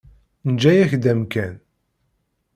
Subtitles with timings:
[0.49, 1.53] Neǧǧa-yak-d amkan.